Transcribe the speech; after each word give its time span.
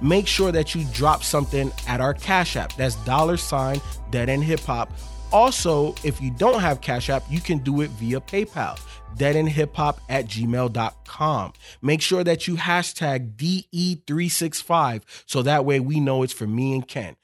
make 0.00 0.26
sure 0.26 0.52
that 0.52 0.74
you 0.74 0.84
drop 0.92 1.22
something 1.22 1.72
at 1.86 2.00
our 2.00 2.14
Cash 2.14 2.56
App. 2.56 2.74
That's 2.76 2.96
dollar 3.04 3.36
sign 3.36 3.80
Dead 4.10 4.28
End 4.28 4.44
Hip 4.44 4.60
Hop. 4.60 4.92
Also, 5.30 5.94
if 6.04 6.20
you 6.20 6.30
don't 6.30 6.60
have 6.60 6.80
Cash 6.80 7.10
App, 7.10 7.22
you 7.28 7.40
can 7.40 7.58
do 7.58 7.82
it 7.82 7.90
via 7.90 8.20
PayPal 8.20 8.78
deadendhiphop 9.16 9.98
at 10.08 10.26
gmail.com. 10.26 11.52
Make 11.82 12.00
sure 12.00 12.24
that 12.24 12.46
you 12.46 12.56
hashtag 12.56 13.36
DE365 13.36 15.02
so 15.26 15.42
that 15.42 15.64
way 15.64 15.80
we 15.80 16.00
know 16.00 16.22
it's 16.22 16.32
for 16.32 16.46
me 16.46 16.74
and 16.74 16.86
Ken. 16.86 17.16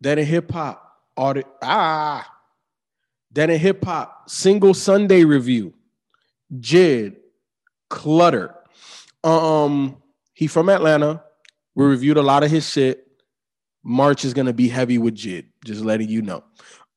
Dead 0.00 0.18
End 0.18 0.28
Hip 0.28 0.52
Hop 0.52 0.82
audit. 1.16 1.46
Ah, 1.62 2.30
Dead 3.32 3.50
End 3.50 3.60
Hip 3.62 3.84
Hop 3.84 4.28
single 4.28 4.74
Sunday 4.74 5.24
review. 5.24 5.74
Jid 6.54 7.16
Clutter. 7.88 8.54
Um, 9.22 9.96
he 10.34 10.46
from 10.46 10.68
Atlanta. 10.68 11.22
We 11.74 11.84
reviewed 11.84 12.16
a 12.16 12.22
lot 12.22 12.44
of 12.44 12.50
his 12.50 12.68
shit. 12.68 13.06
March 13.82 14.24
is 14.24 14.32
gonna 14.34 14.52
be 14.52 14.68
heavy 14.68 14.98
with 14.98 15.14
Jid. 15.14 15.46
Just 15.64 15.82
letting 15.84 16.08
you 16.08 16.22
know. 16.22 16.44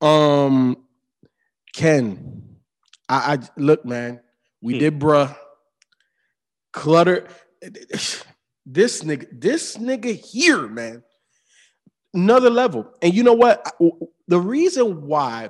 Um, 0.02 0.78
Ken, 1.74 2.58
I, 3.10 3.34
I 3.36 3.40
look, 3.58 3.86
man. 3.86 4.22
We 4.62 4.74
Hmm. 4.74 4.80
did, 4.80 5.00
bruh. 5.00 5.36
Clutter. 6.74 7.28
This 8.70 9.02
nigga, 9.02 9.28
this 9.32 9.78
nigga 9.78 10.14
here, 10.14 10.68
man. 10.68 11.04
Another 12.14 12.50
level. 12.50 12.92
And 13.02 13.14
you 13.14 13.24
know 13.24 13.34
what? 13.34 13.74
The 14.28 14.40
reason 14.40 15.08
why 15.08 15.50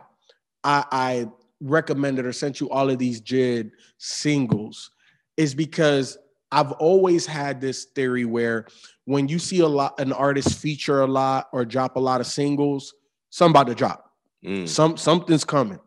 I, 0.64 0.86
I 0.92 1.32
recommended 1.60 2.26
or 2.26 2.34
sent 2.34 2.60
you 2.60 2.70
all 2.70 2.90
of 2.90 3.00
these 3.00 3.22
Jid 3.22 3.72
singles 3.98 4.92
is 5.36 5.56
because 5.56 6.18
I've 6.52 6.72
always 6.74 7.26
had 7.26 7.60
this 7.60 7.86
theory 7.86 8.26
where 8.26 8.68
when 9.08 9.30
you 9.30 9.40
see 9.40 9.60
a 9.60 9.68
lot 9.68 9.98
an 10.02 10.12
artist 10.12 10.60
feature 10.60 11.00
a 11.00 11.08
lot 11.08 11.48
or 11.54 11.64
drop 11.64 11.96
a 11.96 12.00
lot 12.00 12.20
of 12.20 12.28
singles, 12.28 12.94
somebody 13.30 13.74
drop. 13.74 14.12
Mm. 14.46 14.68
Some 14.68 14.98
something's 14.98 15.46
coming. 15.46 15.80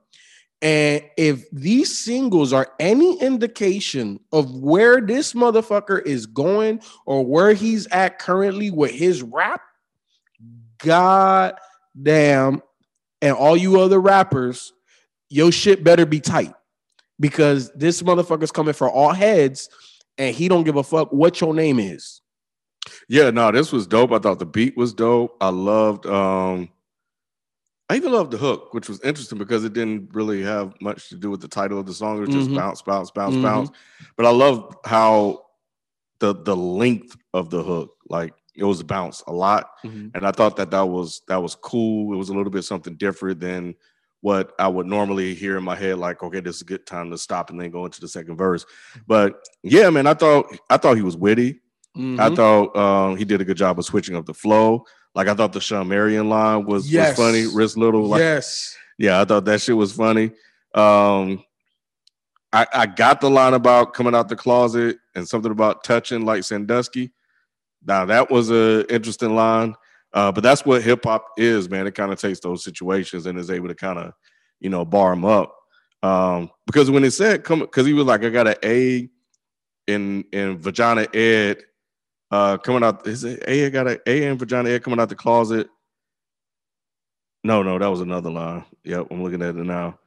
And 0.63 1.05
if 1.19 1.45
these 1.51 1.97
singles 1.97 2.55
are 2.55 2.73
any 2.81 3.21
indication 3.21 4.21
of 4.33 4.55
where 4.55 5.03
this 5.03 5.35
motherfucker 5.35 6.05
is 6.05 6.25
going 6.25 6.81
or 7.05 7.25
where 7.25 7.53
he's 7.53 7.87
at 7.89 8.19
currently 8.19 8.71
with 8.71 8.93
his 8.93 9.23
rap, 9.23 9.61
god 10.79 11.57
damn, 12.01 12.63
and 13.21 13.37
all 13.37 13.57
you 13.57 13.81
other 13.81 14.01
rappers, 14.01 14.73
your 15.29 15.53
shit 15.53 15.85
better 15.85 16.07
be 16.07 16.21
tight. 16.21 16.55
Because 17.19 17.71
this 17.73 18.01
motherfucker's 18.01 18.51
coming 18.51 18.73
for 18.73 18.91
all 18.91 19.13
heads 19.13 19.69
and 20.17 20.35
he 20.35 20.49
don't 20.49 20.65
give 20.65 20.77
a 20.77 20.83
fuck 20.83 21.13
what 21.13 21.39
your 21.39 21.53
name 21.53 21.79
is. 21.79 22.20
Yeah, 23.09 23.31
no, 23.31 23.51
this 23.53 23.73
was 23.73 23.87
dope. 23.87 24.13
I 24.13 24.19
thought 24.19 24.39
the 24.39 24.47
beat 24.47 24.77
was 24.77 24.93
dope. 24.93 25.37
I 25.41 25.49
loved 25.51 26.07
um 26.07 26.69
I 27.89 27.97
even 27.97 28.13
loved 28.13 28.31
the 28.31 28.39
hook, 28.39 28.73
which 28.73 28.89
was 28.89 29.01
interesting 29.03 29.39
because 29.39 29.65
it 29.65 29.73
didn't 29.73 30.11
really 30.15 30.43
have 30.43 30.75
much 30.81 31.09
to 31.09 31.17
do 31.17 31.29
with 31.29 31.41
the 31.41 31.49
title 31.49 31.79
of 31.79 31.87
the 31.87 31.93
song. 31.93 32.19
It 32.19 32.21
was 32.21 32.31
just 32.31 32.51
Mhm. 32.51 32.55
bounce, 32.55 32.83
bounce, 32.83 33.11
bounce, 33.11 33.35
Mhm. 33.37 33.43
bounce. 33.43 33.71
But 34.17 34.27
I 34.27 34.31
love 34.31 34.77
how 34.85 35.47
the 36.21 36.35
the 36.35 36.55
length 36.57 37.17
of 37.35 37.51
the 37.51 37.63
hook, 37.63 37.97
like 38.09 38.33
it 38.55 38.65
was 38.65 38.83
bounce 38.83 39.23
a 39.27 39.33
lot. 39.33 39.71
And 40.15 40.27
I 40.27 40.31
thought 40.33 40.57
that 40.57 40.71
that 40.71 40.83
was 40.89 41.23
that 41.29 41.43
was 41.43 41.55
cool. 41.57 42.13
It 42.15 42.17
was 42.17 42.29
a 42.29 42.35
little 42.35 42.51
bit 42.51 42.63
something 42.63 42.95
different 42.97 43.41
than 43.41 43.75
what 44.21 44.53
I 44.59 44.69
would 44.69 44.87
normally 44.87 45.35
hear 45.35 45.57
in 45.57 45.65
my 45.65 45.75
head, 45.75 45.99
like, 45.99 46.23
okay, 46.23 46.41
this 46.41 46.57
is 46.57 46.63
a 46.63 46.67
good 46.67 46.87
time 46.87 47.11
to 47.11 47.17
stop 47.19 47.49
and 47.51 47.59
then 47.59 47.71
go 47.71 47.87
into 47.87 48.01
the 48.03 48.09
second 48.09 48.37
verse. 48.37 48.67
But 49.07 49.43
yeah, 49.63 49.89
man, 49.91 50.07
I 50.07 50.15
thought 50.15 50.47
I 50.69 50.77
thought 50.77 50.97
he 50.97 51.03
was 51.03 51.17
witty. 51.17 51.61
I 51.97 51.99
Mhm. 52.01 52.37
thought 52.37 52.77
um, 52.77 53.17
he 53.17 53.25
did 53.25 53.41
a 53.41 53.45
good 53.45 53.57
job 53.57 53.79
of 53.79 53.85
switching 53.85 54.17
up 54.17 54.25
the 54.27 54.35
flow. 54.35 54.85
Like 55.15 55.27
I 55.29 55.35
thought 55.35 55.53
the 55.53 55.61
Shawn 55.61 55.89
Marion 55.89 56.29
line 56.29 56.65
was, 56.65 56.91
Yes. 56.91 57.19
was 57.19 57.27
funny. 57.27 57.47
Wrist 57.55 57.77
little, 57.77 58.07
like 58.07 58.21
yes. 58.21 58.77
yeah, 58.99 59.21
I 59.21 59.25
thought 59.25 59.45
that 59.47 59.61
shit 59.61 59.77
was 59.77 59.93
funny. 59.93 60.31
Um, 60.75 61.43
I, 62.53 62.67
I 62.73 62.87
got 62.87 63.21
the 63.21 63.31
line 63.31 63.55
about 63.55 63.93
coming 63.95 64.15
out 64.15 64.29
the 64.29 64.37
closet 64.37 64.99
and 65.15 65.29
something 65.29 65.51
about 65.53 65.83
touching 65.85 66.25
like 66.25 66.45
Sandusky. 66.45 67.13
Now 67.85 68.05
that 68.07 68.31
was 68.31 68.51
a 68.51 68.85
interesting 68.93 69.35
line, 69.35 69.75
uh, 70.13 70.31
but 70.33 70.43
that's 70.43 70.65
what 70.65 70.83
hip 70.83 71.05
hop 71.05 71.27
is, 71.37 71.69
man. 71.69 71.87
It 71.87 71.95
kind 71.95 72.13
of 72.13 72.21
takes 72.21 72.41
those 72.41 72.63
situations 72.65 73.27
and 73.27 73.39
is 73.39 73.51
able 73.51 73.69
to 73.69 73.75
kind 73.75 73.99
of, 73.99 74.13
you 74.61 74.69
know, 74.71 74.85
bar 74.85 75.11
them 75.11 75.25
up. 75.25 75.57
Um, 76.03 76.51
because 76.67 76.91
when 76.91 77.05
it 77.05 77.11
said 77.13 77.43
come, 77.45 77.61
because 77.61 77.87
he 77.87 77.93
was 77.95 78.07
like, 78.07 78.23
I 78.25 78.29
got 78.31 78.47
an 78.49 78.57
A 78.65 79.09
in 79.87 80.25
in 80.33 80.59
vagina 80.59 81.07
ed, 81.15 81.63
uh, 82.31 82.57
coming 82.59 82.83
out. 82.85 83.07
Is 83.07 83.25
it 83.25 83.43
A? 83.47 83.71
Got 83.71 83.89
an 83.89 83.99
A 84.07 84.27
and 84.27 84.39
vagina 84.39 84.71
ed 84.71 84.83
coming 84.83 85.01
out 85.01 85.09
the 85.09 85.15
closet. 85.15 85.69
No, 87.43 87.63
no, 87.63 87.79
that 87.79 87.87
was 87.87 88.01
another 88.01 88.31
line. 88.31 88.65
Yep, 88.85 89.07
I'm 89.11 89.23
looking 89.23 89.43
at 89.43 89.57
it 89.57 89.65
now. 89.65 89.99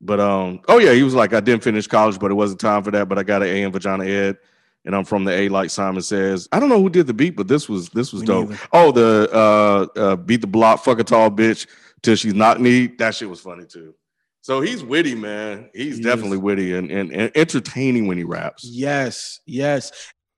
But 0.00 0.20
um, 0.20 0.60
oh 0.68 0.78
yeah, 0.78 0.92
he 0.92 1.02
was 1.02 1.14
like, 1.14 1.32
I 1.32 1.40
didn't 1.40 1.64
finish 1.64 1.86
college, 1.88 2.18
but 2.20 2.30
it 2.30 2.34
wasn't 2.34 2.60
time 2.60 2.84
for 2.84 2.92
that. 2.92 3.08
But 3.08 3.18
I 3.18 3.24
got 3.24 3.42
an 3.42 3.48
A 3.48 3.62
in 3.62 3.72
vagina 3.72 4.04
ed, 4.04 4.38
and 4.84 4.94
I'm 4.94 5.04
from 5.04 5.24
the 5.24 5.32
A, 5.32 5.48
like 5.48 5.70
Simon 5.70 6.02
says. 6.02 6.48
I 6.52 6.60
don't 6.60 6.68
know 6.68 6.80
who 6.80 6.88
did 6.88 7.08
the 7.08 7.14
beat, 7.14 7.34
but 7.36 7.48
this 7.48 7.68
was 7.68 7.88
this 7.90 8.12
was 8.12 8.22
Me 8.22 8.26
dope. 8.28 8.48
neither. 8.50 8.62
Oh, 8.72 8.92
the 8.92 9.28
uh, 9.32 9.98
uh, 9.98 10.16
beat 10.16 10.40
the 10.40 10.46
block, 10.46 10.84
fuck 10.84 11.00
a 11.00 11.04
tall 11.04 11.30
bitch 11.30 11.66
till 12.02 12.14
she's 12.14 12.34
knock 12.34 12.60
knee. 12.60 12.86
That 12.86 13.14
shit 13.16 13.28
was 13.28 13.40
funny 13.40 13.64
too. 13.64 13.94
So 14.40 14.60
he's 14.60 14.84
witty, 14.84 15.16
man. 15.16 15.68
He's 15.74 15.96
He 15.96 16.02
definitely 16.04 16.38
is. 16.38 16.42
witty 16.42 16.74
and, 16.74 16.90
and, 16.92 17.12
and 17.12 17.32
entertaining 17.34 18.06
when 18.06 18.16
he 18.16 18.24
raps. 18.24 18.64
Yes. 18.64 19.40
Yes. 19.46 19.90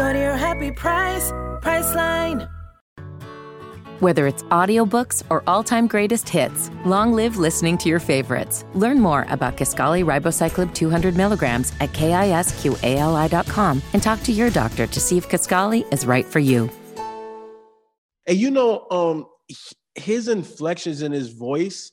Go 0.00 0.14
to 0.14 0.18
your 0.18 0.36
happy 0.36 0.72
price, 0.72 1.30
Priceline. 1.60 2.48
Whether 3.98 4.26
it's 4.26 4.42
audiobooks 4.44 5.22
or 5.28 5.42
all-time 5.46 5.86
greatest 5.86 6.26
hits, 6.26 6.70
long 6.86 7.12
live 7.12 7.36
listening 7.36 7.76
to 7.76 7.90
your 7.90 7.98
favorites. 8.00 8.64
Learn 8.72 8.98
more 8.98 9.26
about 9.28 9.58
Kisqali 9.58 10.02
Ribociclib 10.02 10.72
200 10.72 11.18
milligrams 11.18 11.74
at 11.80 11.92
kisqali.com 11.92 13.82
and 13.92 14.02
talk 14.02 14.22
to 14.22 14.32
your 14.32 14.48
doctor 14.48 14.86
to 14.86 15.00
see 15.00 15.18
if 15.18 15.28
Kisqali 15.28 15.84
is 15.92 16.06
right 16.06 16.24
for 16.24 16.38
you. 16.38 16.70
And 18.26 18.38
you 18.38 18.50
know, 18.50 18.86
um, 18.90 19.26
his 19.96 20.28
inflections 20.28 21.02
in 21.02 21.12
his 21.12 21.28
voice, 21.28 21.92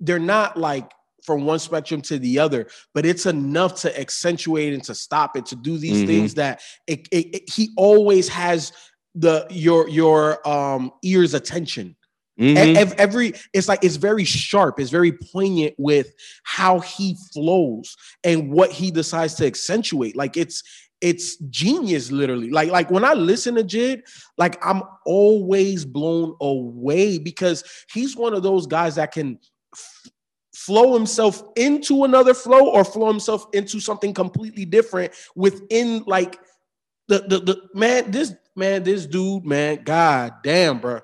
they're 0.00 0.18
not 0.18 0.56
like 0.56 0.90
from 1.24 1.44
one 1.44 1.58
spectrum 1.58 2.00
to 2.02 2.18
the 2.18 2.38
other, 2.38 2.66
but 2.94 3.04
it's 3.06 3.26
enough 3.26 3.80
to 3.82 4.00
accentuate 4.00 4.72
and 4.74 4.82
to 4.84 4.94
stop 4.94 5.36
it, 5.36 5.46
to 5.46 5.56
do 5.56 5.78
these 5.78 6.02
Mhm. 6.02 6.06
things 6.06 6.34
that 6.34 6.60
it, 6.86 7.06
it, 7.10 7.26
it- 7.34 7.50
he 7.50 7.70
always 7.76 8.28
has 8.28 8.72
the 9.14 9.46
your 9.50 9.88
your 9.88 10.46
um 10.48 10.92
ears 11.02 11.34
attention. 11.34 11.96
Mhm. 12.38 12.56
E- 12.76 12.94
every 12.96 13.34
it's 13.52 13.68
like 13.68 13.84
it's 13.84 13.96
very 13.96 14.24
sharp 14.24 14.78
it's 14.80 14.90
very 14.90 15.12
poignant 15.12 15.74
with 15.78 16.12
how 16.44 16.78
he 16.78 17.16
flows 17.34 17.96
and 18.24 18.50
what 18.52 18.70
he 18.70 18.90
decides 18.90 19.34
to 19.34 19.46
accentuate. 19.46 20.16
Like 20.16 20.36
it's 20.36 20.62
it's 21.02 21.36
genius, 21.48 22.12
literally. 22.12 22.50
Like 22.50 22.70
like 22.70 22.90
when 22.90 23.04
I 23.04 23.14
listen 23.14 23.56
to 23.56 23.64
Jid, 23.64 24.02
like 24.38 24.64
I'm 24.64 24.82
always 25.06 25.84
blown 25.84 26.36
away 26.40 27.18
because 27.18 27.64
he's 27.92 28.16
one 28.16 28.32
of 28.32 28.42
those 28.42 28.66
guys 28.66 28.94
that 28.94 29.10
can 29.12 29.38
flow 30.66 30.94
himself 30.94 31.42
into 31.56 32.04
another 32.04 32.34
flow 32.34 32.68
or 32.68 32.84
flow 32.84 33.08
himself 33.08 33.46
into 33.54 33.80
something 33.80 34.12
completely 34.12 34.64
different 34.64 35.12
within 35.34 36.02
like 36.06 36.38
the 37.08 37.20
the, 37.28 37.38
the 37.38 37.68
man 37.74 38.10
this 38.10 38.34
man 38.56 38.82
this 38.82 39.06
dude 39.06 39.44
man 39.44 39.80
god 39.84 40.34
damn 40.42 40.78
bro 40.78 41.00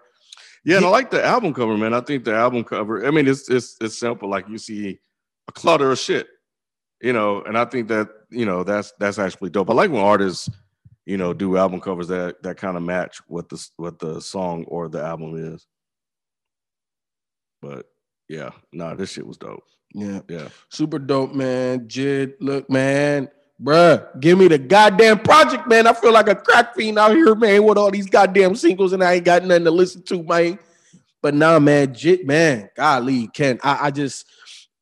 Yeah, 0.65 0.79
and 0.79 0.87
I 0.87 0.89
like 0.89 1.11
the 1.11 1.25
album 1.25 1.55
cover, 1.55 1.77
man. 1.79 1.95
I 1.95 2.01
think 2.01 2.25
the 2.25 2.35
album 2.35 2.65
cover. 2.65 3.07
I 3.07 3.11
mean, 3.13 3.29
it's 3.29 3.49
it's 3.49 3.77
it's 3.81 3.97
simple. 3.99 4.29
Like 4.29 4.49
you 4.49 4.59
see 4.59 4.99
a 5.47 5.53
clutter 5.53 5.93
of 5.93 5.99
shit, 5.99 6.27
you 7.01 7.13
know. 7.13 7.43
And 7.47 7.57
I 7.57 7.65
think 7.67 7.87
that 7.89 8.09
you 8.31 8.45
know 8.45 8.65
that's 8.65 8.93
that's 8.99 9.21
actually 9.21 9.51
dope. 9.51 9.71
I 9.71 9.75
like 9.75 9.93
when 9.93 10.03
artists, 10.03 10.51
you 11.05 11.19
know, 11.19 11.33
do 11.33 11.57
album 11.57 11.81
covers 11.81 12.09
that 12.09 12.43
that 12.43 12.57
kind 12.57 12.77
of 12.77 12.83
match 12.83 13.21
what 13.29 13.49
the 13.49 13.65
what 13.77 14.01
the 14.01 14.21
song 14.21 14.65
or 14.67 14.89
the 14.89 15.01
album 15.01 15.55
is. 15.55 15.65
But 17.63 17.87
yeah, 18.29 18.51
nah, 18.73 18.95
this 18.95 19.13
shit 19.13 19.27
was 19.27 19.37
dope. 19.37 19.65
yeah. 19.93 20.21
Yeah, 20.29 20.49
super 20.69 20.99
dope 20.99 21.35
man. 21.35 21.89
Jid 21.89 22.35
look 22.41 22.69
man. 22.71 23.29
Bruh 23.63 24.21
give 24.21 24.37
me 24.39 24.49
the 24.49 24.59
goddamn 24.59 25.19
project 25.21 25.67
man. 25.67 25.87
I 25.87 25.95
feel 25.95 26.13
like 26.13 26.29
a 26.29 26.35
crack 26.35 26.75
fiend 26.75 26.99
out 26.99 27.13
here 27.13 27.35
man 27.35 27.65
with 27.65 27.79
all 27.79 27.91
these 27.91 28.09
goddamn 28.11 28.55
singles 28.55 28.93
and 28.93 29.03
i 29.03 29.15
ain't 29.15 29.25
got 29.25 29.45
nothing 29.45 29.65
to 29.65 29.71
listen 29.71 30.03
to 30.03 30.23
man. 30.23 30.59
But 31.23 31.33
nah 31.35 31.59
man 31.59 31.95
jid 31.95 32.27
man 32.27 32.69
golly 32.77 33.29
ken 33.29 33.59
i, 33.65 33.87
I 33.87 33.91
just 33.91 34.27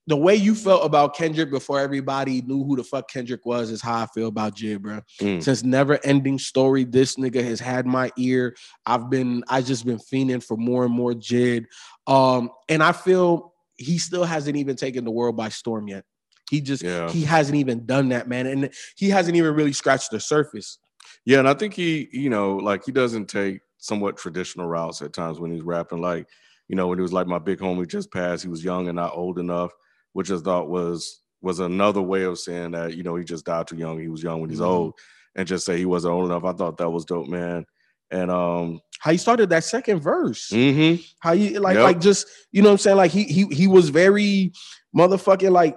the 0.06 0.16
way 0.16 0.34
you 0.34 0.54
felt 0.54 0.84
about 0.84 1.16
Kendrick 1.16 1.50
before 1.50 1.80
everybody 1.80 2.42
knew 2.42 2.62
who 2.64 2.76
the 2.76 2.84
fuck 2.84 3.10
Kendrick 3.10 3.46
was 3.46 3.70
is 3.70 3.80
how 3.80 4.02
I 4.02 4.06
feel 4.06 4.28
about 4.28 4.54
Jid, 4.56 4.80
bro. 4.80 5.00
Mm. 5.20 5.42
Since 5.42 5.64
never 5.64 5.98
ending 6.04 6.38
story, 6.38 6.84
this 6.84 7.16
nigga 7.16 7.42
has 7.42 7.58
had 7.58 7.86
my 7.86 8.10
ear. 8.18 8.54
I've 8.84 9.08
been, 9.08 9.42
I 9.48 9.62
just 9.62 9.86
been 9.86 9.98
fiending 9.98 10.44
for 10.44 10.56
more 10.58 10.84
and 10.84 10.92
more 10.92 11.12
Jid. 11.12 11.64
Um, 12.06 12.50
and 12.68 12.82
I 12.82 12.92
feel 12.92 13.54
he 13.76 13.96
still 13.98 14.24
hasn't 14.24 14.56
even 14.56 14.76
taken 14.76 15.04
the 15.04 15.10
world 15.10 15.36
by 15.36 15.48
storm 15.48 15.88
yet. 15.88 16.04
He 16.50 16.60
just, 16.60 16.82
Yeah. 16.82 17.10
he 17.10 17.22
hasn't 17.22 17.56
even 17.56 17.86
done 17.86 18.10
that, 18.10 18.28
man. 18.28 18.46
And 18.46 18.70
he 18.96 19.08
hasn't 19.08 19.36
even 19.36 19.54
really 19.54 19.72
scratched 19.72 20.10
the 20.10 20.20
surface. 20.20 20.78
yeah, 21.24 21.38
and 21.38 21.48
I 21.48 21.54
think 21.54 21.72
he, 21.72 22.08
you 22.12 22.28
know, 22.28 22.56
like 22.56 22.84
he 22.84 22.92
doesn't 22.92 23.26
take 23.26 23.60
somewhat 23.78 24.18
traditional 24.18 24.66
routes 24.66 25.00
at 25.00 25.14
times 25.14 25.40
when 25.40 25.50
he's 25.50 25.62
rapping. 25.62 26.02
Like, 26.02 26.28
you 26.68 26.76
know, 26.76 26.88
when 26.88 26.98
he 26.98 27.02
was 27.02 27.12
like 27.14 27.26
my 27.26 27.38
big 27.38 27.58
homie 27.58 27.88
just 27.88 28.12
passed, 28.12 28.42
he 28.42 28.48
was 28.50 28.62
young 28.62 28.88
and 28.88 28.96
not 28.96 29.14
old 29.14 29.38
enough, 29.38 29.72
which 30.14 30.30
I 30.30 30.38
thought 30.38 30.68
was 30.70 31.20
was 31.42 31.60
another 31.60 32.00
way 32.00 32.22
of 32.22 32.38
saying 32.38 32.70
that, 32.70 32.96
you 32.96 33.02
know, 33.02 33.16
he 33.16 33.24
just 33.24 33.44
died 33.44 33.66
too 33.66 33.76
young. 33.76 34.00
He 34.00 34.08
was 34.08 34.22
young 34.22 34.40
when 34.40 34.48
he's 34.48 34.60
Mhm. 34.60 34.66
old, 34.66 34.94
and 35.36 35.46
just 35.46 35.66
say 35.66 35.76
he 35.76 35.84
wasn't 35.84 36.14
old 36.14 36.24
enough. 36.24 36.44
I 36.44 36.54
thought 36.54 36.78
that 36.78 36.88
was 36.88 37.04
dope, 37.04 37.28
man. 37.28 37.66
And 38.10 38.30
um, 38.30 38.80
How 39.00 39.10
he 39.12 39.18
started 39.18 39.50
that 39.50 39.64
second 39.64 40.00
verse. 40.00 40.48
mhm. 40.50 41.04
How 41.20 41.32
you 41.32 41.60
like, 41.60 41.74
Yep. 41.74 41.82
like 41.84 42.00
just, 42.00 42.26
you 42.52 42.62
know 42.62 42.68
what 42.70 42.72
I'm 42.74 42.78
saying? 42.78 42.96
Like 42.96 43.10
he, 43.10 43.24
he, 43.24 43.44
he 43.52 43.66
was 43.66 43.90
very 43.90 44.52
motherfucking 44.96 45.50
like 45.50 45.76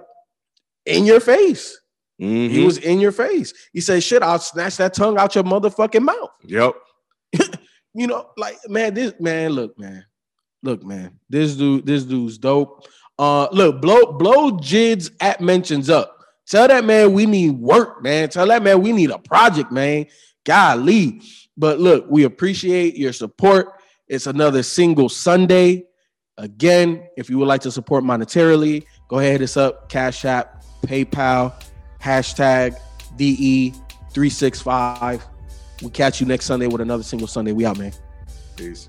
in 0.86 1.04
your 1.04 1.20
face. 1.20 1.78
mhm. 2.20 2.48
He 2.50 2.64
was 2.64 2.78
in 2.78 2.98
your 3.00 3.12
face. 3.12 3.52
He 3.74 3.80
said, 3.82 4.02
"Shit, 4.02 4.22
I'll 4.22 4.38
snatch 4.38 4.76
that 4.78 4.94
tongue 4.94 5.18
out 5.18 5.34
your 5.34 5.44
motherfucking 5.44 6.02
mouth." 6.02 6.30
yep. 6.44 6.74
You 7.94 8.06
know, 8.06 8.30
like 8.36 8.56
man, 8.68 8.94
this 8.94 9.12
man, 9.20 9.52
look, 9.52 9.78
man, 9.78 10.04
look, 10.62 10.82
man, 10.84 11.18
this 11.28 11.56
dude, 11.56 11.84
this 11.86 12.04
dude's 12.04 12.38
dope. 12.38 12.86
Uh, 13.18 13.48
look, 13.50 13.80
blow, 13.80 14.12
blow 14.12 14.52
Jids 14.52 15.10
at 15.20 15.40
mentions 15.40 15.90
up. 15.90 16.24
Tell 16.46 16.68
that 16.68 16.84
man 16.84 17.12
we 17.12 17.26
need 17.26 17.50
work, 17.50 18.02
man. 18.02 18.28
Tell 18.28 18.46
that 18.46 18.62
man 18.62 18.80
we 18.80 18.92
need 18.92 19.10
a 19.10 19.18
project, 19.18 19.72
man. 19.72 20.06
Golly, 20.44 21.20
but 21.56 21.80
look, 21.80 22.06
we 22.08 22.24
appreciate 22.24 22.96
your 22.96 23.12
support. 23.12 23.72
It's 24.06 24.26
another 24.26 24.62
single 24.62 25.08
Sunday. 25.08 25.84
Again, 26.38 27.08
if 27.16 27.28
you 27.28 27.38
would 27.38 27.48
like 27.48 27.62
to 27.62 27.72
support 27.72 28.04
monetarily, 28.04 28.84
go 29.08 29.18
ahead, 29.18 29.32
hit 29.32 29.42
us 29.42 29.56
up, 29.56 29.88
Cash 29.88 30.24
App, 30.24 30.64
PayPal, 30.82 31.52
hashtag 32.00 32.78
DE365. 33.16 35.20
We'll 35.82 35.90
catch 35.90 36.20
you 36.20 36.26
next 36.26 36.46
Sunday 36.46 36.68
with 36.68 36.80
another 36.80 37.02
single 37.02 37.28
Sunday. 37.28 37.52
We 37.52 37.66
out, 37.66 37.78
man. 37.78 37.92
Peace. 38.56 38.88